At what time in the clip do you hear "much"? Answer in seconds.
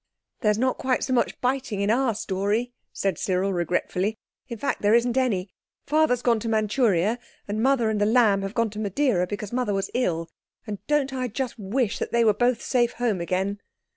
1.13-1.39